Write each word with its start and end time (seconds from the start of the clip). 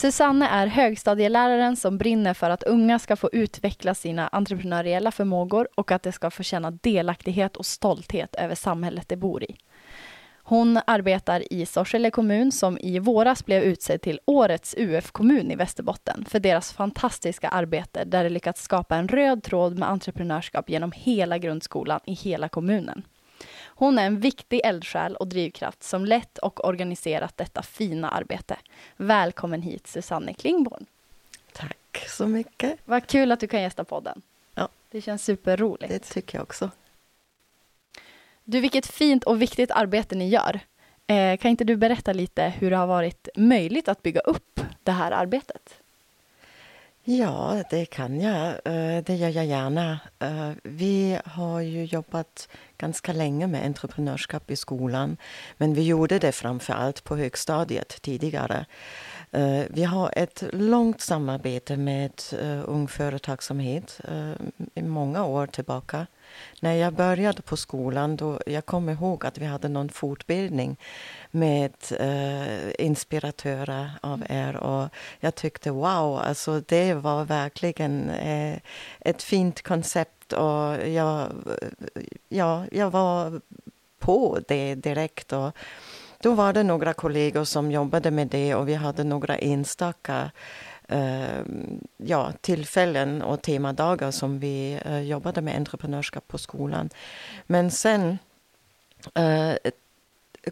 Susanne 0.00 0.48
är 0.48 0.66
högstadieläraren 0.66 1.76
som 1.76 1.98
brinner 1.98 2.34
för 2.34 2.50
att 2.50 2.62
unga 2.62 2.98
ska 2.98 3.16
få 3.16 3.30
utveckla 3.32 3.94
sina 3.94 4.28
entreprenöriella 4.28 5.10
förmågor 5.10 5.68
och 5.74 5.90
att 5.92 6.02
de 6.02 6.12
ska 6.12 6.30
få 6.30 6.42
känna 6.42 6.70
delaktighet 6.70 7.56
och 7.56 7.66
stolthet 7.66 8.34
över 8.34 8.54
samhället 8.54 9.08
de 9.08 9.16
bor 9.16 9.42
i. 9.42 9.56
Hon 10.42 10.80
arbetar 10.86 11.52
i 11.52 11.66
Sorsele 11.66 12.10
kommun 12.10 12.52
som 12.52 12.78
i 12.78 12.98
våras 12.98 13.44
blev 13.44 13.62
utsedd 13.62 14.02
till 14.02 14.20
Årets 14.24 14.74
UF-kommun 14.78 15.50
i 15.50 15.56
Västerbotten 15.56 16.24
för 16.28 16.40
deras 16.40 16.72
fantastiska 16.72 17.48
arbete 17.48 18.04
där 18.04 18.24
de 18.24 18.30
lyckats 18.30 18.62
skapa 18.62 18.96
en 18.96 19.08
röd 19.08 19.42
tråd 19.42 19.78
med 19.78 19.90
entreprenörskap 19.90 20.70
genom 20.70 20.92
hela 20.92 21.38
grundskolan 21.38 22.00
i 22.06 22.12
hela 22.12 22.48
kommunen. 22.48 23.02
Hon 23.80 23.98
är 23.98 24.06
en 24.06 24.20
viktig 24.20 24.60
eldsjäl 24.64 25.16
och 25.16 25.26
drivkraft 25.26 25.82
som 25.82 26.04
lett 26.04 26.38
och 26.38 26.64
organiserat 26.64 27.36
detta 27.36 27.62
fina 27.62 28.10
arbete. 28.10 28.56
Välkommen 28.96 29.62
hit 29.62 29.86
Susanne 29.86 30.34
Klingborn. 30.34 30.86
Tack 31.52 32.04
så 32.08 32.26
mycket. 32.26 32.78
Vad 32.84 33.06
kul 33.06 33.32
att 33.32 33.40
du 33.40 33.46
kan 33.46 33.62
gästa 33.62 33.84
podden. 33.84 34.22
Ja. 34.54 34.68
Det 34.90 35.00
känns 35.00 35.24
superroligt. 35.24 35.92
Det 35.92 35.98
tycker 35.98 36.38
jag 36.38 36.42
också. 36.42 36.70
Du, 38.44 38.60
vilket 38.60 38.86
fint 38.86 39.24
och 39.24 39.42
viktigt 39.42 39.70
arbete 39.70 40.14
ni 40.14 40.28
gör. 40.28 40.60
Eh, 41.06 41.36
kan 41.36 41.50
inte 41.50 41.64
du 41.64 41.76
berätta 41.76 42.12
lite 42.12 42.48
hur 42.58 42.70
det 42.70 42.76
har 42.76 42.86
varit 42.86 43.28
möjligt 43.36 43.88
att 43.88 44.02
bygga 44.02 44.20
upp 44.20 44.60
det 44.82 44.92
här 44.92 45.12
arbetet? 45.12 45.79
Ja, 47.18 47.62
det 47.70 47.86
kan 47.86 48.20
jag. 48.20 48.46
Eh, 48.46 49.02
det 49.04 49.14
gör 49.14 49.28
jag 49.28 49.46
gärna. 49.46 50.00
Eh, 50.18 50.50
vi 50.62 51.18
har 51.24 51.60
ju 51.60 51.84
jobbat 51.84 52.48
ganska 52.78 53.12
länge 53.12 53.46
med 53.46 53.64
entreprenörskap 53.66 54.50
i 54.50 54.56
skolan. 54.56 55.16
Men 55.56 55.74
vi 55.74 55.82
gjorde 55.82 56.18
det 56.18 56.32
framför 56.32 56.72
allt 56.72 57.04
på 57.04 57.16
högstadiet 57.16 58.02
tidigare. 58.02 58.66
Eh, 59.32 59.64
vi 59.70 59.84
har 59.84 60.12
ett 60.16 60.44
långt 60.52 61.00
samarbete 61.00 61.76
med 61.76 62.12
eh, 62.40 62.62
Ung 62.66 62.88
Företagsamhet 62.88 64.00
eh, 64.08 64.32
i 64.74 64.82
många 64.82 65.24
år 65.24 65.46
tillbaka. 65.46 66.06
När 66.60 66.74
jag 66.74 66.92
började 66.92 67.42
på 67.42 67.56
skolan, 67.56 68.16
då, 68.16 68.40
jag 68.46 68.66
kommer 68.66 68.92
ihåg 68.92 69.26
att 69.26 69.38
vi 69.38 69.44
hade 69.44 69.68
någon 69.68 69.88
fortbildning 69.88 70.76
med 71.30 71.74
eh, 71.98 72.86
inspiratörer 72.86 73.90
av 74.00 74.22
er. 74.28 74.56
Och 74.56 74.88
jag 75.20 75.34
tyckte 75.34 75.70
wow, 75.70 76.18
alltså 76.18 76.60
det 76.60 76.94
var 76.94 77.24
verkligen 77.24 78.10
eh, 78.10 78.58
ett 79.00 79.22
fint 79.22 79.62
koncept. 79.62 80.32
Och 80.32 80.88
jag, 80.88 81.32
ja, 82.28 82.64
jag 82.72 82.90
var 82.90 83.40
på 83.98 84.40
det 84.48 84.74
direkt. 84.74 85.32
Och 85.32 85.56
då 86.22 86.34
var 86.34 86.52
det 86.52 86.62
några 86.62 86.92
kollegor 86.92 87.44
som 87.44 87.70
jobbade 87.70 88.10
med 88.10 88.28
det 88.28 88.54
och 88.54 88.68
vi 88.68 88.74
hade 88.74 89.04
några 89.04 89.38
enstaka 89.38 90.30
eh, 90.88 91.40
ja, 91.96 92.32
tillfällen 92.40 93.22
och 93.22 93.42
temadagar 93.42 94.10
som 94.10 94.38
vi 94.38 94.80
eh, 94.84 95.00
jobbade 95.00 95.42
med 95.42 95.56
entreprenörskap 95.56 96.28
på 96.28 96.38
skolan. 96.38 96.90
Men 97.46 97.70
sen 97.70 98.18
eh, 99.14 99.54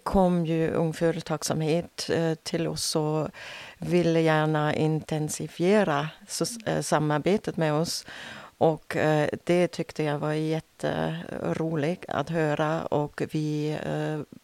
kom 0.03 0.47
ju 0.47 0.71
Ung 0.71 0.93
Företagsamhet 0.93 2.11
eh, 2.13 2.35
till 2.35 2.69
oss 2.69 2.97
och 2.97 3.29
ville 3.79 4.21
gärna 4.21 4.75
intensifiera 4.75 6.09
eh, 6.67 6.81
samarbetet 6.81 7.57
med 7.57 7.73
oss. 7.73 8.07
Och 8.59 8.97
eh, 8.97 9.29
det 9.45 9.69
tyckte 9.69 10.03
jag 10.03 10.19
var 10.19 10.33
jätteroligt 10.33 12.05
att 12.09 12.29
höra 12.29 12.87
och 12.87 13.23
vi 13.33 13.79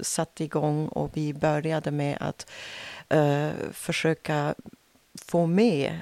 satte 0.00 0.44
igång 0.44 0.88
och 0.88 1.10
vi 1.14 1.34
började 1.34 1.90
med 1.90 2.18
att 2.20 2.50
försöka 3.72 4.54
få 5.26 5.46
med 5.46 6.00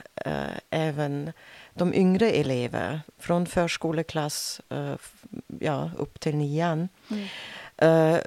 även 0.71 1.33
de 1.75 1.95
yngre 1.95 2.31
elever 2.31 3.01
från 3.19 3.47
förskoleklass 3.47 4.61
ja, 5.61 5.91
upp 5.99 6.21
till 6.21 6.37
nian. 6.37 6.89
Mm 7.11 8.19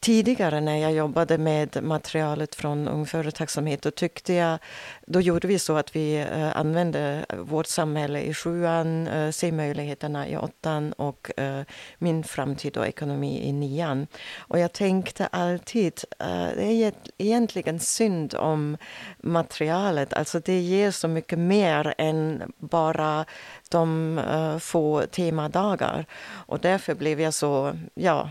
tidigare 0.00 0.60
när 0.60 0.76
jag 0.76 0.92
jobbade 0.92 1.38
med 1.38 1.82
materialet 1.82 2.54
från 2.54 2.88
Ung 2.88 3.06
Företagsamhet 3.06 3.82
då 3.82 3.90
tyckte 3.90 4.32
jag, 4.32 4.58
då 5.06 5.20
gjorde 5.20 5.48
vi 5.48 5.58
så 5.58 5.76
att 5.76 5.96
vi 5.96 6.16
eh, 6.16 6.56
använde 6.56 7.26
vårt 7.38 7.66
samhälle 7.66 8.20
i 8.20 8.34
sjuan, 8.34 9.06
eh, 9.06 9.30
se 9.30 9.52
möjligheterna 9.52 10.28
i 10.28 10.36
åttan 10.36 10.92
och 10.92 11.40
eh, 11.40 11.62
min 11.98 12.24
framtid 12.24 12.76
och 12.76 12.86
ekonomi 12.86 13.48
i 13.48 13.52
nian. 13.52 14.06
Och 14.38 14.58
jag 14.58 14.72
tänkte 14.72 15.26
alltid, 15.26 16.00
eh, 16.18 16.48
det 16.56 16.64
är 16.64 16.92
egentligen 17.18 17.80
synd 17.80 18.34
om 18.34 18.76
materialet, 19.18 20.12
alltså 20.12 20.40
det 20.40 20.60
ger 20.60 20.90
så 20.90 21.08
mycket 21.08 21.38
mer 21.38 21.94
än 21.98 22.52
bara 22.58 23.24
de 23.70 24.18
eh, 24.18 24.58
få 24.58 25.02
temadagar. 25.10 26.04
Och 26.46 26.60
därför 26.60 26.94
blev 26.94 27.20
jag 27.20 27.34
så, 27.34 27.72
ja, 27.94 28.30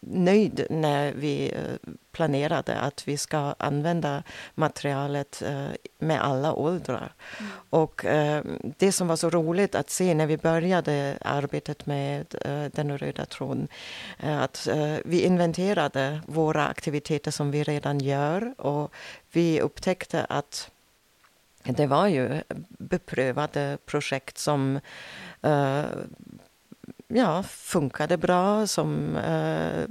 nöjd 0.00 0.66
när 0.70 1.12
vi 1.12 1.52
eh, 1.52 1.90
planerade 2.12 2.76
att 2.78 3.08
vi 3.08 3.16
ska 3.16 3.54
använda 3.58 4.22
materialet 4.54 5.42
eh, 5.42 5.66
med 5.98 6.24
alla 6.24 6.52
åldrar. 6.52 7.12
Mm. 7.38 7.52
Och 7.70 8.04
eh, 8.04 8.44
det 8.78 8.92
som 8.92 9.08
var 9.08 9.16
så 9.16 9.30
roligt 9.30 9.74
att 9.74 9.90
se 9.90 10.14
när 10.14 10.26
vi 10.26 10.36
började 10.36 11.18
arbetet 11.20 11.86
med 11.86 12.26
den 12.74 12.98
röda 12.98 13.24
tråden, 13.24 13.68
att 14.18 14.68
vi 15.04 15.20
inventerade 15.20 16.20
våra 16.26 16.66
aktiviteter 16.66 17.30
som 17.30 17.50
vi 17.50 17.62
redan 17.62 17.98
gör 17.98 18.54
och 18.60 18.94
vi 19.32 19.60
upptäckte 19.60 20.24
att 20.24 20.70
det 21.62 21.86
var 21.86 22.06
ju 22.06 22.42
beprövade 22.68 23.78
projekt 23.86 24.38
som 24.38 24.80
ja, 27.14 27.42
funkade 27.42 28.16
bra, 28.16 28.66
som 28.66 29.16
eh, 29.16 29.84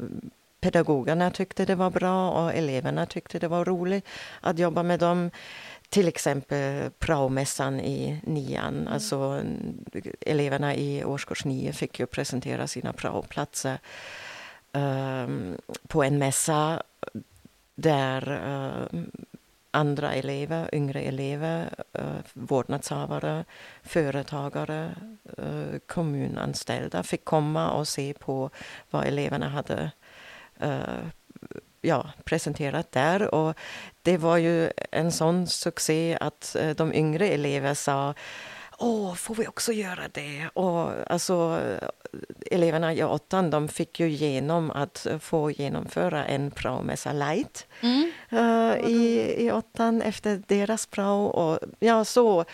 pedagogerna 0.59 1.31
tyckte 1.31 1.65
det 1.65 1.75
var 1.75 1.89
bra 1.89 2.31
och 2.31 2.53
eleverna 2.53 3.05
tyckte 3.05 3.39
det 3.39 3.47
var 3.47 3.65
roligt 3.65 4.05
att 4.41 4.59
jobba 4.59 4.83
med 4.83 4.99
dem. 4.99 5.31
Till 5.89 6.07
exempel 6.07 6.89
praomässan 6.99 7.79
i 7.79 8.19
nian. 8.23 8.75
Mm. 8.75 8.93
Alltså, 8.93 9.41
eleverna 10.19 10.75
i 10.75 11.03
årskurs 11.03 11.45
nio 11.45 11.73
fick 11.73 11.99
ju 11.99 12.05
presentera 12.05 12.67
sina 12.67 12.93
praoplatser 12.93 13.79
um, 14.71 15.57
på 15.87 16.03
en 16.03 16.17
mässa 16.17 16.83
där 17.75 18.31
uh, 18.31 19.01
andra 19.73 20.13
elever, 20.13 20.69
yngre 20.75 21.01
elever, 21.01 21.69
eh, 21.93 22.21
vårdnadshavare, 22.33 23.45
företagare, 23.83 24.95
eh, 25.37 25.79
kommunanställda 25.87 27.03
fick 27.03 27.25
komma 27.25 27.71
och 27.71 27.87
se 27.87 28.13
på 28.13 28.49
vad 28.89 29.05
eleverna 29.05 29.49
hade 29.49 29.91
eh, 30.59 31.07
ja, 31.81 32.09
presenterat 32.23 32.91
där. 32.91 33.35
Och 33.35 33.57
det 34.01 34.17
var 34.17 34.37
ju 34.37 34.71
en 34.91 35.11
sån 35.11 35.47
succé 35.47 36.17
att 36.21 36.55
eh, 36.55 36.69
de 36.69 36.93
yngre 36.93 37.27
eleverna 37.27 37.75
sa 37.75 38.13
Åh, 38.85 39.13
får 39.15 39.35
vi 39.35 39.47
också 39.47 39.71
göra 39.71 40.07
det? 40.11 40.49
Och 40.53 41.11
alltså, 41.11 41.61
eleverna 42.51 42.93
i 42.93 43.03
åttan 43.03 43.49
de 43.49 43.67
fick 43.67 43.99
ju 43.99 44.09
genom 44.09 44.71
att 44.71 45.07
få 45.19 45.51
genomföra 45.51 46.25
en 46.25 46.51
praomässa 46.51 47.13
light 47.13 47.67
mm. 47.81 48.11
uh, 48.33 48.89
i, 48.89 49.35
i 49.37 49.51
åttan 49.51 50.01
efter 50.01 50.41
deras 50.47 50.85
prao. 50.85 51.25
Och 51.25 51.59
ja, 51.79 52.05
så 52.05 52.45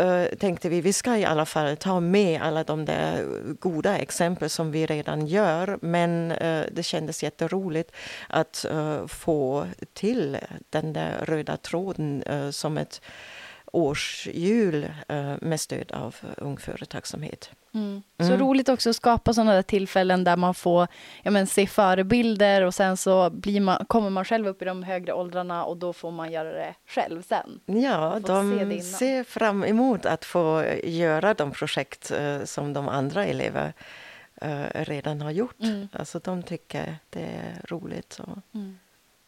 uh, 0.00 0.24
tänkte 0.40 0.68
vi 0.68 0.80
vi 0.80 0.92
ska 0.92 1.16
i 1.16 1.24
alla 1.24 1.46
fall 1.46 1.76
ta 1.76 2.00
med 2.00 2.42
alla 2.42 2.64
de 2.64 2.84
där 2.84 3.24
goda 3.60 3.98
exempel 3.98 4.50
som 4.50 4.72
vi 4.72 4.86
redan 4.86 5.26
gör. 5.26 5.78
Men 5.82 6.32
uh, 6.32 6.64
det 6.72 6.82
kändes 6.82 7.22
jätteroligt 7.22 7.92
att 8.28 8.66
få 9.08 9.66
till 9.92 10.38
den 10.70 10.92
där 10.92 11.24
röda 11.24 11.56
tråden 11.56 12.24
som 12.52 12.78
ett 12.78 13.00
årsjul 13.72 14.84
uh, 15.12 15.34
med 15.40 15.60
stöd 15.60 15.92
av 15.92 16.16
Ung 16.36 16.58
Företagsamhet. 16.58 17.50
Mm. 17.74 18.02
Så 18.18 18.26
mm. 18.26 18.40
roligt 18.40 18.68
också 18.68 18.90
att 18.90 18.96
skapa 18.96 19.34
sådana 19.34 19.54
där 19.54 19.62
tillfällen 19.62 20.24
där 20.24 20.36
man 20.36 20.54
får 20.54 20.88
ja, 21.22 21.30
men, 21.30 21.46
se 21.46 21.66
förebilder 21.66 22.62
och 22.62 22.74
sen 22.74 22.96
så 22.96 23.30
blir 23.30 23.60
man, 23.60 23.84
kommer 23.84 24.10
man 24.10 24.24
själv 24.24 24.46
upp 24.46 24.62
i 24.62 24.64
de 24.64 24.82
högre 24.82 25.12
åldrarna 25.12 25.64
och 25.64 25.76
då 25.76 25.92
får 25.92 26.10
man 26.10 26.32
göra 26.32 26.52
det 26.52 26.74
själv 26.86 27.22
sen. 27.22 27.60
Ja, 27.66 28.20
de 28.26 28.70
se 28.70 28.82
ser 28.82 29.24
fram 29.24 29.64
emot 29.64 30.06
att 30.06 30.24
få 30.24 30.64
göra 30.84 31.34
de 31.34 31.50
projekt 31.50 32.12
uh, 32.20 32.44
som 32.44 32.72
de 32.72 32.88
andra 32.88 33.26
elever 33.26 33.72
uh, 34.44 34.64
redan 34.74 35.20
har 35.20 35.30
gjort. 35.30 35.60
Mm. 35.60 35.88
Alltså 35.92 36.18
de 36.18 36.42
tycker 36.42 36.96
det 37.10 37.20
är 37.20 37.66
roligt. 37.68 38.12
Så. 38.12 38.42
Mm. 38.54 38.78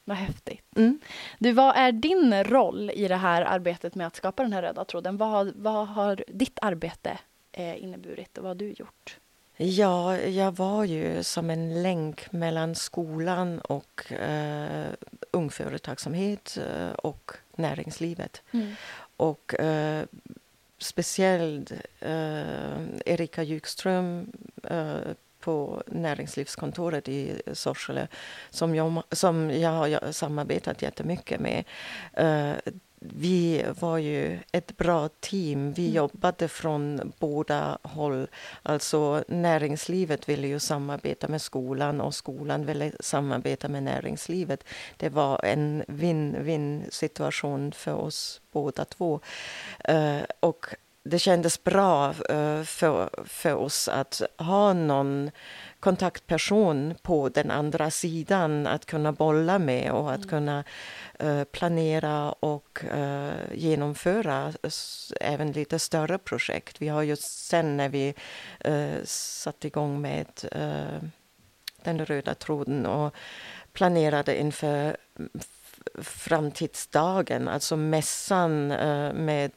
Vad 0.05 0.17
häftigt. 0.17 0.77
Mm. 0.77 1.01
Du, 1.39 1.53
vad 1.53 1.77
är 1.77 1.93
din 1.93 2.45
roll 2.45 2.91
i 2.95 3.09
det 3.09 3.17
här 3.17 3.43
arbetet 3.43 3.95
med 3.95 4.07
att 4.07 4.17
skapa 4.17 4.43
den 4.43 4.53
här 4.53 4.63
röda 4.63 4.85
tråden? 4.85 5.17
Vad 5.17 5.29
har, 5.29 5.53
vad 5.57 5.89
har 5.89 6.25
ditt 6.27 6.59
arbete 6.63 7.19
eh, 7.53 7.83
inneburit 7.83 8.39
och 8.39 8.45
vad 8.45 8.51
har 8.51 8.55
du 8.55 8.69
gjort? 8.69 9.19
Ja, 9.57 10.19
jag 10.19 10.57
var 10.57 10.85
ju 10.85 11.23
som 11.23 11.51
en 11.51 11.83
länk 11.83 12.33
mellan 12.33 12.75
skolan 12.75 13.59
och 13.59 14.13
eh, 14.13 14.87
ung 15.31 15.51
företagsamhet 15.51 16.59
eh, 16.69 16.93
och 16.93 17.33
näringslivet. 17.57 18.43
Mm. 18.53 18.75
Och 19.17 19.61
eh, 19.61 20.05
speciellt 20.79 21.73
eh, 22.01 22.85
Erika 23.07 23.43
Ljungström 23.43 24.33
eh, 24.63 24.97
på 25.45 25.83
näringslivskontoret 25.87 27.09
i 27.09 27.43
Sorsele 27.53 28.09
som 28.51 28.75
jag, 28.75 29.03
som 29.11 29.51
jag 29.51 29.71
har 29.71 30.13
samarbetat 30.13 30.83
jättemycket 30.83 31.41
med. 31.41 31.65
Uh, 32.21 32.73
vi 33.07 33.65
var 33.81 33.99
ju 33.99 34.39
ett 34.53 34.77
bra 34.77 35.09
team. 35.09 35.73
Vi 35.73 35.85
mm. 35.85 35.97
jobbade 35.97 36.49
från 36.49 37.13
båda 37.19 37.79
håll. 37.83 38.27
Alltså 38.63 39.25
näringslivet 39.29 40.29
ville 40.29 40.49
ju 40.49 40.61
samarbeta 40.61 41.29
med 41.29 41.43
skolan 41.43 42.01
och 42.01 42.15
skolan 42.15 42.67
ville 42.67 42.93
samarbeta 43.01 43.69
med 43.69 43.83
näringslivet. 43.83 44.65
Det 44.97 45.09
var 45.09 45.45
en 45.45 45.83
win-win 45.83 46.91
situation 46.91 47.73
för 47.73 47.95
oss 47.95 48.41
båda 48.53 48.85
två. 48.85 49.21
Uh, 49.91 50.23
och 50.41 50.67
det 51.05 51.19
kändes 51.19 51.65
bra 51.65 52.09
uh, 52.09 52.63
för, 52.63 53.25
för 53.25 53.55
oss 53.55 53.89
att 53.89 54.23
ha 54.39 54.73
någon 54.73 55.31
kontaktperson 55.81 56.95
på 57.03 57.29
den 57.29 57.51
andra 57.51 57.91
sidan 57.91 58.67
att 58.67 58.87
kunna 58.87 59.13
bolla 59.13 59.59
med 59.59 59.91
och 59.93 60.13
att 60.13 60.17
mm. 60.17 60.29
kunna 60.29 60.65
uh, 61.23 61.45
planera 61.45 62.33
och 62.33 62.85
uh, 62.97 63.31
genomföra 63.55 64.53
även 65.21 65.53
lite 65.53 65.79
större 65.79 66.19
projekt. 66.19 66.83
Vi 66.83 66.89
har 66.89 67.03
ju 67.03 67.17
sen 67.17 67.77
när 67.77 67.89
vi 67.89 68.15
satt 69.05 69.65
igång 69.65 70.01
med 70.01 70.27
den 71.83 72.07
röda 72.07 72.35
tråden 72.35 72.87
och 72.87 73.15
planerade 73.73 74.41
inför 74.41 74.97
framtidsdagen, 76.03 77.49
alltså 77.49 77.77
mässan 77.77 78.69
med 79.15 79.53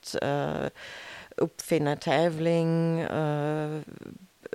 uppfinnartävling, 1.37 2.99
eh, 2.99 3.71
uh, 3.71 3.81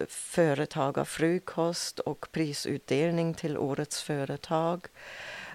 företagarfrukost 0.09 1.99
och 1.99 2.29
prisutdelning 2.33 3.35
till 3.35 3.59
årets 3.59 4.03
företag. 4.03 4.89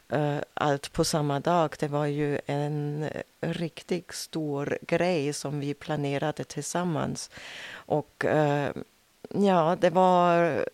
Eh, 0.09 0.37
allt 0.53 0.93
på 0.93 1.03
samma 1.03 1.39
dag. 1.39 1.75
Det 1.79 1.87
var 1.87 2.05
ju 2.05 2.39
en 2.45 3.09
riktigt 3.41 4.11
stor 4.11 4.77
grej 4.81 5.33
som 5.33 5.59
vi 5.59 5.73
planerade 5.73 6.43
tillsammans. 6.43 7.29
Och 7.71 8.25
eh, 8.25 8.71
ja, 9.29 9.77
det 9.79 9.89
var 9.89 10.65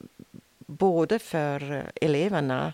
både 0.57 1.19
för 1.19 1.91
eleverna 2.01 2.73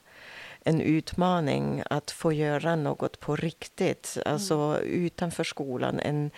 en 0.64 0.82
utmaning 0.82 1.84
att 1.90 2.12
få 2.12 2.34
göra 2.34 2.76
något 2.76 3.20
på 3.20 3.36
riktigt, 3.36 4.18
alltså 4.26 4.56
mm. 4.56 4.84
utanför 4.84 5.44
skolan. 5.44 6.00
En, 6.00 6.32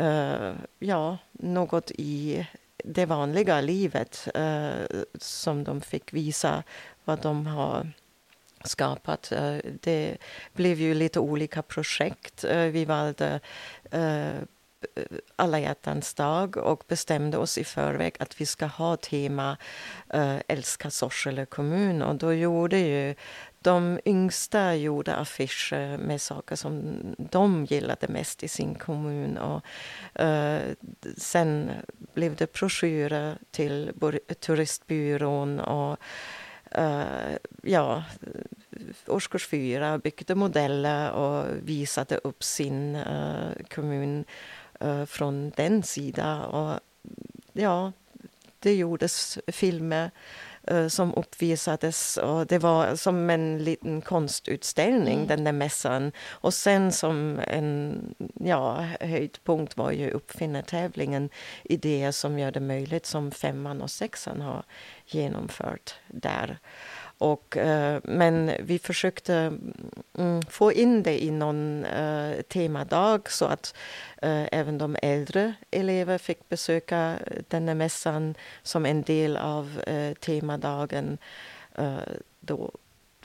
uh, 0.00 0.54
ja, 0.78 1.18
något 1.32 1.90
i 1.90 2.46
det 2.76 3.06
vanliga 3.06 3.60
livet 3.60 4.28
uh, 4.38 5.02
som 5.18 5.64
de 5.64 5.80
fick 5.80 6.12
visa 6.12 6.62
vad 7.04 7.20
de 7.20 7.46
har 7.46 7.92
skapat. 8.64 9.32
Uh, 9.32 9.58
det 9.80 10.16
blev 10.52 10.80
ju 10.80 10.94
lite 10.94 11.20
olika 11.20 11.62
projekt. 11.62 12.44
vi 12.44 12.84
valde 12.84 13.40
alla 15.36 15.60
hjärtans 15.60 16.14
dag 16.14 16.56
och 16.56 16.84
bestämde 16.88 17.38
oss 17.38 17.58
i 17.58 17.64
förväg 17.64 18.16
att 18.18 18.40
vi 18.40 18.46
ska 18.46 18.66
ha 18.66 18.96
tema 18.96 19.56
äh, 20.08 20.36
Älska 20.48 20.90
Sorsele 20.90 21.46
kommun. 21.46 22.02
Och 22.02 22.14
då 22.14 22.32
gjorde 22.32 22.78
ju 22.78 23.14
de 23.64 23.98
yngsta 24.04 24.76
gjorde 24.76 25.16
affischer 25.16 25.98
med 25.98 26.20
saker 26.20 26.56
som 26.56 26.98
de 27.18 27.64
gillade 27.64 28.08
mest 28.08 28.42
i 28.42 28.48
sin 28.48 28.74
kommun. 28.74 29.38
Och, 29.38 29.64
eh, 30.20 30.62
sen 31.16 31.70
blev 32.14 32.36
det 32.36 32.52
broschyrer 32.52 33.38
till 33.50 33.92
turistbyrån 34.40 35.60
och 35.60 35.96
eh, 36.70 37.36
ja, 37.62 38.04
årskurs 39.06 39.46
fyra 39.46 39.98
byggde 39.98 40.34
modeller 40.34 41.12
och 41.12 41.46
visade 41.62 42.16
upp 42.16 42.44
sin 42.44 42.94
eh, 42.94 43.52
kommun 43.74 44.24
eh, 44.80 45.04
från 45.04 45.50
den 45.56 45.82
sidan. 45.82 46.40
Och, 46.40 46.80
ja, 47.52 47.92
det 48.58 48.74
gjordes 48.74 49.38
filmer 49.46 50.10
som 50.88 51.14
uppvisades. 51.14 52.16
Och 52.16 52.46
det 52.46 52.58
var 52.58 52.96
som 52.96 53.30
en 53.30 53.58
liten 53.58 54.00
konstutställning, 54.00 55.14
mm. 55.14 55.26
den 55.26 55.44
där 55.44 55.52
mässan. 55.52 56.12
Och 56.30 56.54
sen 56.54 56.92
som 56.92 57.40
en 57.46 58.00
ja, 58.40 58.86
höjdpunkt 59.00 59.76
var 59.76 59.90
ju 59.90 60.10
uppfinnartävlingen, 60.10 61.30
idéer 61.64 62.12
som 62.12 62.38
gör 62.38 62.50
det 62.50 62.60
möjligt, 62.60 63.06
som 63.06 63.30
femman 63.30 63.82
och 63.82 63.90
sexan 63.90 64.40
har 64.40 64.64
genomfört 65.06 65.94
där. 66.08 66.58
Och, 67.18 67.56
eh, 67.56 68.00
men 68.04 68.50
vi 68.60 68.78
försökte 68.78 69.34
mm, 70.18 70.42
få 70.42 70.72
in 70.72 71.02
det 71.02 71.24
i 71.24 71.30
någon 71.30 71.84
eh, 71.84 72.42
temadag 72.42 73.30
så 73.30 73.44
att 73.44 73.74
eh, 74.22 74.44
även 74.52 74.78
de 74.78 74.96
äldre 75.02 75.54
elever 75.70 76.18
fick 76.18 76.48
besöka 76.48 77.18
den 77.48 77.68
här 77.68 77.74
mässan 77.74 78.34
som 78.62 78.86
en 78.86 79.02
del 79.02 79.36
av 79.36 79.80
eh, 79.86 80.14
temadagen. 80.14 81.18
Eh, 81.74 81.96
då 82.40 82.70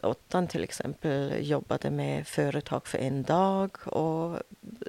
åttan 0.03 0.47
till 0.47 0.63
exempel 0.63 1.33
jobbade 1.49 1.91
med 1.91 2.27
företag 2.27 2.87
för 2.87 2.97
en 2.97 3.23
dag. 3.23 3.87
Och 3.87 4.39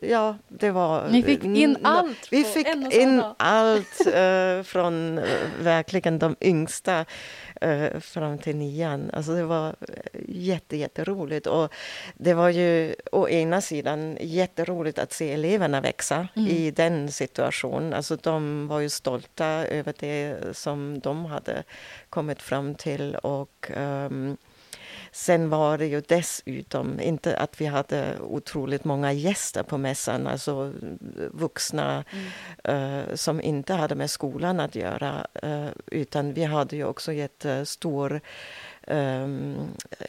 ja, 0.03 0.37
det 0.49 0.71
var... 0.71 1.09
Ni 1.09 1.23
fick 1.23 1.45
in 1.45 1.77
allt? 1.83 2.29
Vi 2.31 2.45
fick 2.45 2.95
in 2.95 3.23
allt 3.37 4.07
uh, 4.07 4.63
från 4.65 5.19
uh, 5.19 5.25
verkligen 5.61 6.19
de 6.19 6.37
yngsta 6.41 7.05
uh, 7.65 8.01
fram 8.01 8.39
till 8.39 8.57
nian. 8.57 9.11
Alltså 9.13 9.33
det 9.33 9.45
var 9.45 9.77
jätte, 10.29 10.77
jätteroligt. 10.77 11.47
Och 11.47 11.73
det 12.15 12.35
var 12.35 12.49
ju 12.49 12.95
å 13.13 13.29
ena 13.29 13.61
sidan 13.61 14.19
jätteroligt 14.21 14.99
att 14.99 15.13
se 15.13 15.33
eleverna 15.33 15.81
växa 15.81 16.29
mm. 16.37 16.49
i 16.49 16.71
den 16.71 17.13
situationen. 17.13 17.95
Alltså 17.95 18.17
de 18.17 18.69
var 18.69 18.81
ju 18.81 18.89
stolta 18.89 19.47
över 19.47 19.95
det 19.99 20.39
som 20.57 21.01
de 21.01 21.25
hade 21.25 21.63
kommit 22.11 22.43
fram 22.43 22.75
till. 22.75 23.17
och 23.17 23.71
um, 23.77 24.37
Sen 25.13 25.51
var 25.51 25.79
det 25.79 25.87
ju 25.87 26.03
dessutom 26.09 27.01
inte 27.01 27.37
att 27.37 27.61
vi 27.61 27.67
hade 27.67 28.19
otroligt 28.21 28.85
många 28.85 29.13
gäster 29.13 29.63
på 29.63 29.79
mässan, 29.79 30.27
alltså 30.27 30.73
vuxna 31.31 32.05
mm. 32.65 33.09
uh, 33.09 33.15
som 33.15 33.41
inte 33.41 33.75
hade 33.75 33.95
med 33.95 34.11
skolan 34.11 34.61
att 34.61 34.75
göra. 34.75 35.27
Uh, 35.45 35.69
utan 35.87 36.33
vi 36.33 36.45
hade 36.45 36.77
ju 36.77 36.85
också 36.85 37.13
jättestor 37.13 38.21
um, 38.87 39.57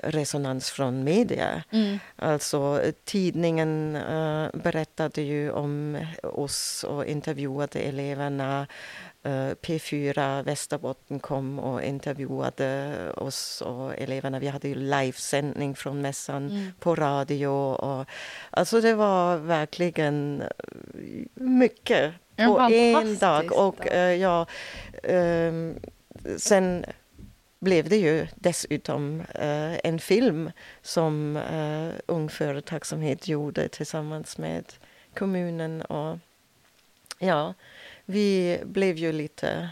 resonans 0.03 0.71
från 0.71 1.03
media. 1.03 1.63
Mm. 1.71 1.99
Alltså 2.15 2.81
tidningen 3.03 3.95
uh, 3.95 4.49
berättade 4.53 5.21
ju 5.21 5.51
om 5.51 5.97
oss 6.23 6.85
och 6.87 7.05
intervjuade 7.05 7.79
eleverna. 7.79 8.67
Eh, 9.23 9.51
P4 9.61 10.43
Västerbotten 10.43 11.19
kom 11.19 11.59
och 11.59 11.83
intervjuade 11.83 12.95
oss 13.17 13.61
och 13.61 13.97
eleverna. 13.97 14.39
Vi 14.39 14.47
hade 14.47 14.67
ju 14.67 14.75
livesändning 14.75 15.75
från 15.75 16.01
mässan 16.01 16.49
mm. 16.49 16.71
på 16.79 16.95
radio. 16.95 17.47
Och, 17.47 18.05
alltså 18.49 18.81
det 18.81 18.93
var 18.93 19.37
verkligen 19.37 20.43
mycket 21.33 22.13
på 22.37 22.59
en 22.59 23.17
dag. 23.17 23.51
Och 23.51 23.85
uh, 23.85 23.97
ja, 23.97 24.45
um, 25.03 25.79
sen 26.37 26.85
blev 27.59 27.89
det 27.89 27.97
ju 27.97 28.27
dessutom 28.35 29.23
en 29.83 29.99
film 29.99 30.51
som 30.81 31.39
Ung 32.05 32.29
Företagsamhet 32.29 33.27
gjorde 33.27 33.67
tillsammans 33.67 34.37
med 34.37 34.65
kommunen. 35.13 35.81
Och 35.81 36.17
ja, 37.19 37.53
vi 38.05 38.59
blev 38.63 38.97
ju 38.97 39.11
lite 39.11 39.69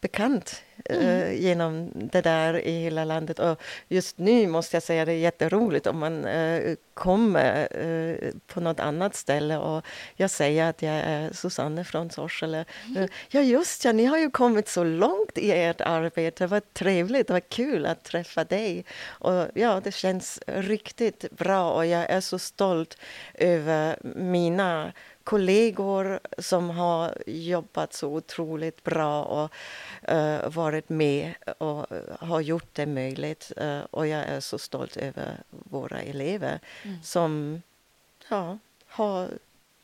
bekant 0.00 0.62
mm. 0.84 1.06
eh, 1.06 1.40
genom 1.40 1.90
det 1.94 2.20
där 2.20 2.66
i 2.66 2.82
hela 2.82 3.04
landet. 3.04 3.38
Och 3.38 3.62
just 3.88 4.18
nu 4.18 4.46
måste 4.46 4.76
jag 4.76 4.82
säga 4.82 5.04
det 5.04 5.12
är 5.12 5.16
jätteroligt 5.16 5.86
om 5.86 5.98
man 5.98 6.24
eh, 6.24 6.74
kommer 6.94 7.68
eh, 7.70 8.30
på 8.46 8.60
något 8.60 8.80
annat 8.80 9.16
ställe 9.16 9.58
och 9.58 9.84
jag 10.16 10.30
säger 10.30 10.70
att 10.70 10.82
jag 10.82 10.94
är 10.94 11.32
Susanne 11.32 11.84
från 11.84 12.10
Sorsele. 12.10 12.64
Mm. 12.88 13.08
Ja, 13.28 13.40
just 13.40 13.84
ja, 13.84 13.92
ni 13.92 14.04
har 14.04 14.18
ju 14.18 14.30
kommit 14.30 14.68
så 14.68 14.84
långt 14.84 15.38
i 15.38 15.52
ert 15.52 15.80
arbete. 15.80 16.46
Vad 16.46 16.72
trevligt, 16.74 17.30
vad 17.30 17.48
kul 17.48 17.86
att 17.86 18.04
träffa 18.04 18.44
dig. 18.44 18.84
Och 19.08 19.46
ja, 19.54 19.80
det 19.84 19.92
känns 19.92 20.40
riktigt 20.46 21.30
bra 21.30 21.72
och 21.72 21.86
jag 21.86 22.10
är 22.10 22.20
så 22.20 22.38
stolt 22.38 22.98
över 23.34 23.98
mina 24.02 24.92
kollegor 25.30 26.20
som 26.38 26.70
har 26.70 27.14
jobbat 27.26 27.92
så 27.92 28.08
otroligt 28.08 28.84
bra 28.84 29.24
och 29.24 29.52
uh, 30.12 30.48
varit 30.48 30.88
med 30.88 31.34
och 31.58 31.86
har 32.20 32.40
gjort 32.40 32.68
det 32.72 32.86
möjligt. 32.86 33.52
Uh, 33.60 33.80
och 33.90 34.06
jag 34.06 34.20
är 34.20 34.40
så 34.40 34.58
stolt 34.58 34.96
över 34.96 35.36
våra 35.50 36.00
elever 36.00 36.60
mm. 36.82 37.02
som 37.02 37.62
ja, 38.28 38.58
har 38.86 39.28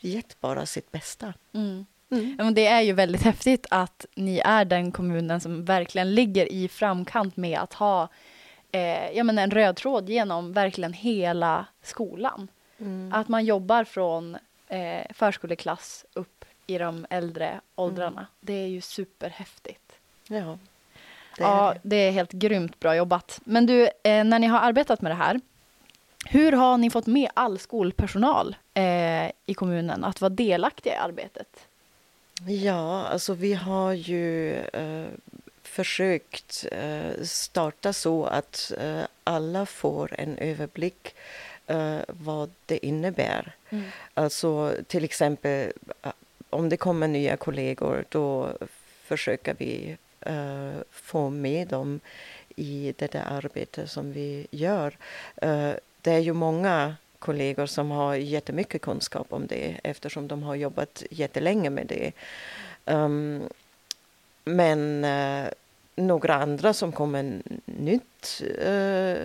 gett 0.01 0.41
bara 0.41 0.67
sitt 0.67 0.93
bästa. 0.93 1.35
Mm. 1.53 1.87
Mm. 2.11 2.55
Det 2.55 2.67
är 2.67 2.81
ju 2.81 2.93
väldigt 2.93 3.23
häftigt 3.23 3.67
att 3.71 4.07
ni 4.15 4.39
är 4.39 4.65
den 4.65 4.93
kommunen 4.93 5.41
som 5.41 5.65
verkligen 5.65 6.15
ligger 6.15 6.53
i 6.53 6.69
framkant 6.69 7.37
med 7.37 7.59
att 7.59 7.73
ha 7.73 8.09
eh, 8.73 9.11
ja, 9.11 9.25
men 9.25 9.39
en 9.39 9.51
röd 9.51 9.77
tråd 9.77 10.09
genom 10.09 10.53
verkligen 10.53 10.93
hela 10.93 11.67
skolan. 11.83 12.49
Mm. 12.79 13.13
Att 13.13 13.29
man 13.29 13.45
jobbar 13.45 13.85
från 13.85 14.37
eh, 14.69 15.07
förskoleklass 15.15 16.05
upp 16.13 16.45
i 16.67 16.79
de 16.79 17.07
äldre 17.11 17.61
åldrarna. 17.75 18.21
Mm. 18.21 18.31
Det 18.41 18.53
är 18.53 18.67
ju 18.67 18.81
superhäftigt. 18.81 19.93
Ja, 20.29 20.59
det 21.37 21.45
är, 21.45 21.49
ja, 21.49 21.75
det 21.83 21.97
är 21.97 22.11
helt 22.11 22.33
grymt 22.33 22.81
bra 22.81 22.97
jobbat. 22.97 23.41
Men 23.45 23.67
du, 23.67 23.83
eh, 23.83 24.25
när 24.25 24.39
ni 24.39 24.47
har 24.47 24.59
arbetat 24.59 25.01
med 25.01 25.11
det 25.11 25.17
här, 25.17 25.41
hur 26.27 26.53
har 26.53 26.79
ni 26.79 26.91
fått 26.91 27.07
med 27.07 27.31
all 27.35 27.59
skolpersonal 27.59 28.57
eh, 28.75 29.31
i 29.47 29.55
kommunen 29.55 30.05
att 30.05 30.21
vara 30.21 30.31
delaktiga 30.31 30.95
i 30.95 30.97
arbetet? 30.97 31.67
Ja, 32.47 33.07
alltså 33.07 33.35
vi 33.35 33.55
har 33.55 33.93
ju 33.93 34.55
eh, 34.55 35.07
försökt 35.63 36.67
eh, 36.73 37.23
starta 37.23 37.93
så 37.93 38.25
att 38.25 38.73
eh, 38.79 39.03
alla 39.25 39.67
får 39.67 40.21
en 40.21 40.39
överblick 40.39 41.15
uh, 41.71 42.01
vad 42.09 42.51
det 42.67 42.87
innebär. 42.87 43.55
Mm. 43.71 43.85
Alltså 44.15 44.75
till 44.87 45.05
exempel 45.05 45.73
eh, 46.03 46.13
om 46.51 46.69
det 46.69 46.77
kommer 46.77 47.09
nya 47.09 47.37
kollegor 47.37 48.05
då 48.09 48.53
försöker 49.03 49.55
vi 49.59 49.97
uh, 50.31 50.81
få 50.91 51.31
med 51.31 51.69
dem 51.69 52.01
i 52.57 52.95
det 52.99 53.13
där 53.13 53.25
arbetet 53.29 53.91
som 53.91 54.13
vi 54.13 54.47
gör. 54.51 54.97
Uh, 55.45 55.73
det 56.01 56.13
är 56.13 56.19
ju 56.19 56.33
många 56.33 56.97
kollegor 57.19 57.67
som 57.67 57.91
har 57.91 58.15
jättemycket 58.15 58.83
kunskap 58.83 59.27
om 59.33 59.47
det 59.47 59.81
eftersom 59.85 60.29
de 60.29 60.43
har 60.43 60.55
jobbat 60.55 61.03
jättelänge 61.11 61.71
med 61.71 61.87
det. 61.87 62.13
Um, 62.85 63.49
men 64.45 65.05
uh, 65.05 65.49
några 65.97 66.35
andra 66.35 66.73
som 66.73 66.93
kommer 66.93 67.43
nytt 67.65 68.43
uh, 68.67 69.17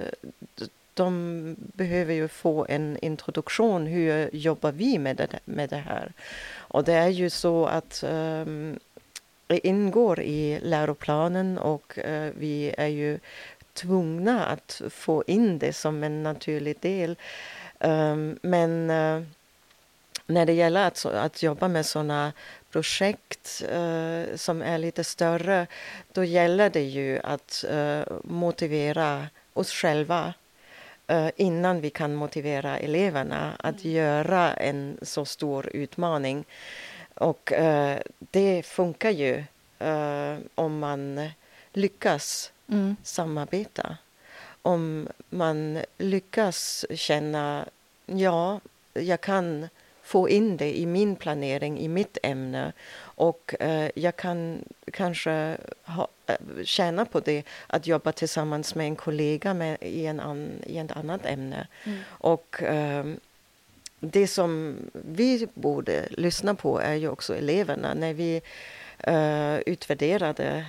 de 0.94 1.56
behöver 1.58 2.14
ju 2.14 2.28
få 2.28 2.66
en 2.70 2.98
introduktion. 3.02 3.88
Hur 3.88 4.30
jobbar 4.36 4.72
vi 4.72 5.00
med 5.00 5.16
det, 5.18 5.40
med 5.46 5.70
det 5.70 5.78
här? 5.78 6.14
Och 6.58 6.84
det 6.84 6.94
är 6.94 7.08
ju 7.08 7.30
så 7.30 7.66
att 7.66 8.04
um, 8.08 8.80
det 9.48 9.68
ingår 9.68 10.22
i 10.22 10.60
läroplanen 10.64 11.58
och 11.58 12.00
uh, 12.08 12.30
vi 12.38 12.74
är 12.78 12.88
ju 12.88 13.20
tvungna 13.74 14.46
att 14.46 14.82
få 14.90 15.24
in 15.28 15.60
det 15.60 15.74
som 15.74 16.04
en 16.04 16.24
naturlig 16.24 16.78
del. 16.80 17.16
Um, 17.80 18.40
men 18.42 18.90
uh, 18.90 19.24
när 20.26 20.46
det 20.46 20.54
gäller 20.54 20.88
att, 20.88 21.06
att 21.06 21.44
jobba 21.44 21.68
med 21.68 21.86
sådana 21.86 22.34
projekt 22.72 23.64
uh, 23.76 24.36
som 24.36 24.62
är 24.62 24.78
lite 24.78 25.04
större, 25.04 25.68
då 26.12 26.24
gäller 26.24 26.70
det 26.70 26.84
ju 26.84 27.20
att 27.24 27.66
uh, 27.72 28.04
motivera 28.24 29.28
oss 29.54 29.72
själva 29.72 30.34
innan 31.36 31.82
vi 31.82 31.90
kan 31.90 32.16
motivera 32.16 32.80
eleverna 32.80 33.54
att 33.60 33.84
mm. 33.84 33.96
göra 33.96 34.54
en 34.54 34.98
så 35.02 35.26
stor 35.26 35.70
utmaning. 35.74 36.46
Och 37.14 37.54
uh, 37.60 37.96
det 38.20 38.66
funkar 38.66 39.10
ju 39.10 39.44
uh, 39.82 40.38
om 40.56 40.80
man 40.80 41.30
lyckas 41.74 42.52
mm. 42.68 42.96
samarbeta. 43.04 43.98
Om 44.62 45.08
man 45.30 45.80
lyckas 45.98 46.86
känna, 46.96 47.66
ja, 48.06 48.60
jag 48.94 49.22
kan 49.22 49.70
få 50.12 50.30
in 50.30 50.58
det 50.58 50.78
i 50.78 50.86
min 50.86 51.16
planering, 51.16 51.80
i 51.80 51.88
mitt 51.88 52.18
ämne. 52.24 52.74
Och 53.02 53.56
eh, 53.60 53.90
jag 53.96 54.16
kan 54.16 54.66
kanske 54.92 55.58
ha, 55.84 56.08
eh, 56.28 56.64
tjäna 56.64 57.06
på 57.06 57.20
det 57.20 57.44
att 57.68 57.88
jobba 57.88 58.12
tillsammans 58.12 58.76
med 58.76 58.86
en 58.86 58.96
kollega 58.96 59.54
med, 59.54 59.78
i, 59.82 60.06
en 60.06 60.20
an, 60.20 60.50
i 60.66 60.78
ett 60.78 60.92
annat 60.92 61.26
ämne. 61.26 61.68
Mm. 61.84 62.00
Och 62.08 62.64
eh, 62.64 63.06
det 64.00 64.28
som 64.28 64.76
vi 64.92 65.48
borde 65.54 66.08
lyssna 66.10 66.56
på 66.56 66.80
är 66.80 66.96
ju 66.96 67.10
också 67.10 67.36
eleverna. 67.36 67.94
När 67.94 68.14
vi 68.14 68.42
uh, 69.08 69.60
utvärderade 69.66 70.66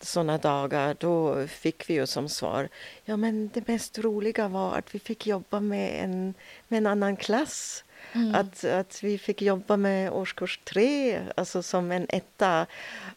sådana 0.00 0.38
dagar, 0.38 0.96
då 0.98 1.46
fick 1.46 1.90
vi 1.90 1.94
ju 1.94 2.06
som 2.06 2.28
svar 2.28 2.68
ja 3.04 3.16
men 3.16 3.50
det 3.54 3.68
mest 3.68 3.98
roliga 3.98 4.48
var 4.48 4.78
att 4.78 4.94
vi 4.94 4.98
fick 4.98 5.26
jobba 5.26 5.60
med 5.60 6.04
en, 6.04 6.34
med 6.68 6.78
en 6.78 6.86
annan 6.86 7.16
klass. 7.16 7.84
Mm. 8.14 8.34
Att, 8.34 8.64
att 8.64 9.04
vi 9.04 9.18
fick 9.18 9.42
jobba 9.42 9.76
med 9.76 10.12
årskurs 10.12 10.60
tre, 10.64 11.20
alltså 11.36 11.62
som 11.62 11.92
en 11.92 12.06
etta. 12.08 12.66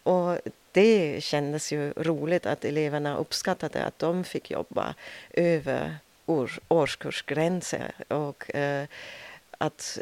Och 0.03 0.37
det 0.71 1.23
kändes 1.23 1.71
ju 1.71 1.93
roligt 1.97 2.45
att 2.45 2.65
eleverna 2.65 3.17
uppskattade 3.17 3.83
att 3.83 3.99
de 3.99 4.23
fick 4.23 4.51
jobba 4.51 4.95
över 5.33 5.97
år, 6.25 6.51
årskursgränser. 6.67 7.91
Och 8.07 8.55
eh, 8.55 8.85
att 9.57 9.99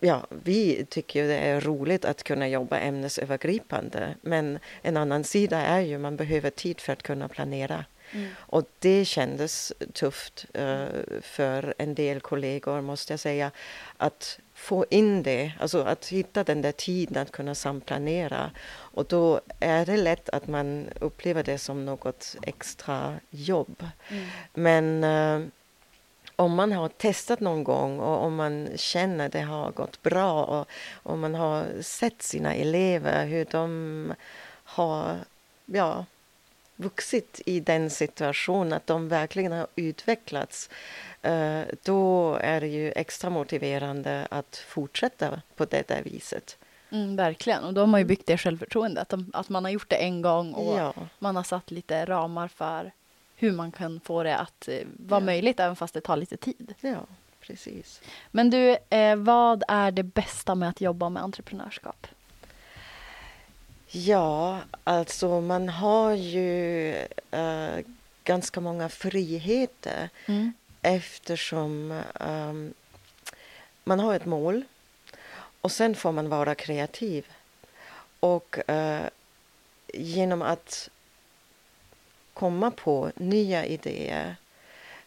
ja, 0.00 0.26
vi 0.28 0.86
tycker 0.88 1.28
det 1.28 1.38
är 1.38 1.60
roligt 1.60 2.04
att 2.04 2.22
kunna 2.22 2.48
jobba 2.48 2.78
ämnesövergripande. 2.78 4.14
Men 4.22 4.58
en 4.82 4.96
annan 4.96 5.24
sida 5.24 5.58
är 5.58 5.80
ju 5.80 5.94
att 5.94 6.00
man 6.00 6.16
behöver 6.16 6.50
tid 6.50 6.80
för 6.80 6.92
att 6.92 7.02
kunna 7.02 7.28
planera. 7.28 7.84
Mm. 8.12 8.30
Och 8.38 8.64
det 8.78 9.04
kändes 9.04 9.72
tufft 9.92 10.46
uh, 10.58 11.20
för 11.22 11.74
en 11.78 11.94
del 11.94 12.20
kollegor, 12.20 12.80
måste 12.80 13.12
jag 13.12 13.20
säga, 13.20 13.50
att 13.96 14.38
få 14.54 14.86
in 14.90 15.22
det, 15.22 15.52
alltså 15.60 15.82
att 15.82 16.06
hitta 16.06 16.44
den 16.44 16.62
där 16.62 16.72
tiden 16.72 17.22
att 17.22 17.32
kunna 17.32 17.54
samplanera. 17.54 18.50
Och 18.70 19.04
då 19.04 19.40
är 19.60 19.86
det 19.86 19.96
lätt 19.96 20.28
att 20.28 20.48
man 20.48 20.88
upplever 21.00 21.42
det 21.42 21.58
som 21.58 21.84
något 21.84 22.36
extra 22.42 23.20
jobb. 23.30 23.84
Mm. 24.08 24.26
Men 24.54 25.04
uh, 25.04 25.48
om 26.36 26.54
man 26.54 26.72
har 26.72 26.88
testat 26.88 27.40
någon 27.40 27.64
gång 27.64 28.00
och 28.00 28.24
om 28.24 28.34
man 28.34 28.68
känner 28.76 29.28
det 29.28 29.40
har 29.40 29.70
gått 29.70 30.02
bra 30.02 30.44
och 30.44 30.68
om 31.12 31.20
man 31.20 31.34
har 31.34 31.82
sett 31.82 32.22
sina 32.22 32.54
elever, 32.54 33.26
hur 33.26 33.46
de 33.50 34.14
har 34.64 35.16
ja, 35.66 36.04
vuxit 36.82 37.40
i 37.46 37.60
den 37.60 37.90
situationen, 37.90 38.72
att 38.72 38.86
de 38.86 39.08
verkligen 39.08 39.52
har 39.52 39.66
utvecklats, 39.76 40.70
eh, 41.22 41.60
då 41.82 42.34
är 42.40 42.60
det 42.60 42.66
ju 42.66 42.92
extra 42.92 43.30
motiverande 43.30 44.26
att 44.30 44.56
fortsätta 44.56 45.42
på 45.56 45.64
det 45.64 45.88
där 45.88 46.02
viset. 46.02 46.58
Mm, 46.90 47.16
verkligen, 47.16 47.64
och 47.64 47.74
då 47.74 47.80
har 47.80 47.86
man 47.86 48.00
ju 48.00 48.06
byggt 48.06 48.26
det 48.26 48.38
självförtroendet, 48.38 49.12
att 49.32 49.48
man 49.48 49.64
har 49.64 49.70
gjort 49.70 49.88
det 49.88 49.96
en 49.96 50.22
gång 50.22 50.52
och 50.52 50.78
ja. 50.78 50.94
man 51.18 51.36
har 51.36 51.42
satt 51.42 51.70
lite 51.70 52.04
ramar 52.04 52.48
för 52.48 52.92
hur 53.36 53.52
man 53.52 53.72
kan 53.72 54.00
få 54.00 54.22
det 54.22 54.36
att 54.36 54.68
eh, 54.68 54.86
vara 54.96 55.20
ja. 55.20 55.24
möjligt, 55.26 55.60
även 55.60 55.76
fast 55.76 55.94
det 55.94 56.00
tar 56.00 56.16
lite 56.16 56.36
tid. 56.36 56.74
Ja, 56.80 57.06
precis. 57.40 58.00
Men 58.30 58.50
du, 58.50 58.76
eh, 58.90 59.16
vad 59.16 59.62
är 59.68 59.90
det 59.90 60.02
bästa 60.02 60.54
med 60.54 60.68
att 60.68 60.80
jobba 60.80 61.08
med 61.08 61.22
entreprenörskap? 61.22 62.06
Ja, 63.92 64.60
alltså 64.84 65.40
man 65.40 65.68
har 65.68 66.12
ju 66.12 66.94
äh, 67.30 67.78
ganska 68.24 68.60
många 68.60 68.88
friheter 68.88 70.08
mm. 70.26 70.52
eftersom 70.82 72.02
ähm, 72.20 72.74
man 73.84 74.00
har 74.00 74.14
ett 74.14 74.26
mål 74.26 74.64
och 75.60 75.72
sen 75.72 75.94
får 75.94 76.12
man 76.12 76.28
vara 76.28 76.54
kreativ. 76.54 77.26
Och 78.20 78.70
äh, 78.70 79.08
genom 79.94 80.42
att 80.42 80.90
komma 82.34 82.70
på 82.70 83.12
nya 83.16 83.64
idéer 83.66 84.36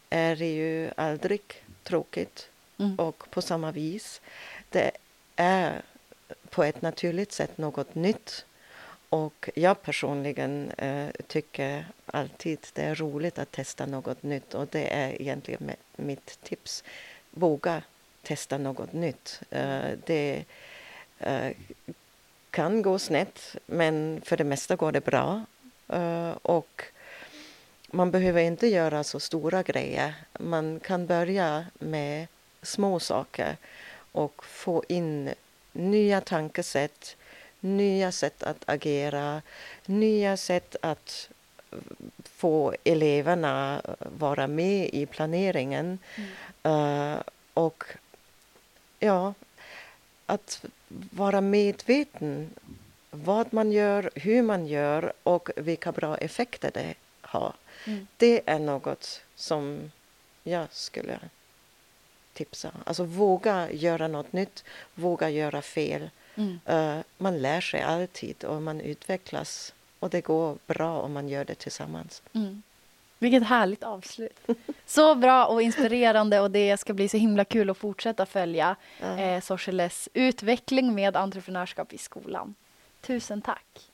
är 0.09 0.35
det 0.35 0.53
ju 0.53 0.91
aldrig 0.97 1.41
tråkigt. 1.83 2.49
Mm. 2.79 2.99
Och 2.99 3.29
på 3.29 3.41
samma 3.41 3.71
vis, 3.71 4.21
det 4.69 4.91
är 5.35 5.81
på 6.49 6.63
ett 6.63 6.81
naturligt 6.81 7.31
sätt 7.31 7.57
något 7.57 7.95
nytt. 7.95 8.45
Och 9.13 9.49
jag 9.55 9.81
personligen 9.81 10.71
eh, 10.71 11.09
tycker 11.27 11.85
alltid 12.05 12.59
det 12.73 12.81
är 12.81 12.95
roligt 12.95 13.39
att 13.39 13.51
testa 13.51 13.85
något 13.85 14.23
nytt 14.23 14.53
och 14.53 14.67
det 14.71 14.93
är 14.93 15.21
egentligen 15.21 15.71
mitt 15.95 16.39
tips. 16.43 16.83
Våga 17.31 17.81
testa 18.21 18.57
något 18.57 18.93
nytt. 18.93 19.41
Eh, 19.49 19.91
det 20.05 20.45
eh, 21.19 21.51
kan 22.49 22.81
gå 22.81 22.99
snett 22.99 23.55
men 23.65 24.21
för 24.25 24.37
det 24.37 24.43
mesta 24.43 24.75
går 24.75 24.91
det 24.91 25.05
bra. 25.05 25.45
Eh, 25.87 26.31
och 26.41 26.83
man 27.87 28.11
behöver 28.11 28.41
inte 28.41 28.67
göra 28.67 29.03
så 29.03 29.19
stora 29.19 29.63
grejer. 29.63 30.13
Man 30.39 30.79
kan 30.79 31.05
börja 31.05 31.65
med 31.79 32.27
små 32.61 32.99
saker 32.99 33.57
och 34.11 34.45
få 34.45 34.83
in 34.87 35.29
nya 35.71 36.21
tankesätt, 36.21 37.15
nya 37.63 38.11
sätt 38.11 38.43
att 38.43 38.63
agera, 38.65 39.41
nya 39.85 40.37
sätt 40.37 40.75
att 40.81 41.29
få 42.23 42.75
eleverna 42.83 43.81
vara 43.99 44.47
med 44.47 44.89
i 44.93 45.05
planeringen. 45.05 45.99
Mm. 46.15 47.11
Uh, 47.13 47.21
och 47.53 47.83
ja, 48.99 49.33
att 50.25 50.65
vara 51.11 51.41
medveten 51.41 52.49
vad 53.11 53.53
man 53.53 53.71
gör, 53.71 54.09
hur 54.15 54.41
man 54.41 54.67
gör 54.67 55.13
och 55.23 55.49
vilka 55.55 55.91
bra 55.91 56.17
effekter 56.17 56.71
det 56.73 56.93
har. 57.21 57.53
Mm. 57.85 58.07
Det 58.17 58.41
är 58.45 58.59
något 58.59 59.21
som 59.35 59.91
jag 60.43 60.67
skulle 60.71 61.19
tipsa. 62.33 62.71
Alltså 62.85 63.03
våga 63.03 63.71
göra 63.71 64.07
något 64.07 64.33
nytt, 64.33 64.63
våga 64.95 65.29
göra 65.29 65.61
fel. 65.61 66.09
Mm. 66.35 66.59
Uh, 66.69 67.03
man 67.17 67.41
lär 67.41 67.61
sig 67.61 67.81
alltid 67.81 68.43
och 68.43 68.61
man 68.61 68.81
utvecklas 68.81 69.73
och 69.99 70.09
det 70.09 70.21
går 70.21 70.57
bra 70.67 71.01
om 71.01 71.13
man 71.13 71.29
gör 71.29 71.45
det 71.45 71.55
tillsammans. 71.55 72.21
Mm. 72.33 72.61
Vilket 73.19 73.43
härligt 73.43 73.83
avslut. 73.83 74.39
Så 74.85 75.15
bra 75.15 75.45
och 75.45 75.61
inspirerande 75.61 76.39
och 76.39 76.51
det 76.51 76.77
ska 76.77 76.93
bli 76.93 77.09
så 77.09 77.17
himla 77.17 77.45
kul 77.45 77.69
att 77.69 77.77
fortsätta 77.77 78.25
följa 78.25 78.75
ja. 78.99 79.19
eh, 79.19 79.41
Sorseles 79.41 80.09
utveckling 80.13 80.95
med 80.95 81.15
entreprenörskap 81.15 81.93
i 81.93 81.97
skolan. 81.97 82.55
Tusen 83.01 83.41
tack. 83.41 83.89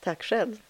Tack 0.00 0.22
själv. 0.22 0.60